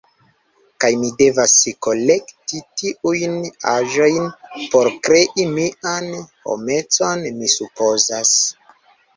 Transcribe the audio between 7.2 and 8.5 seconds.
mi supozas.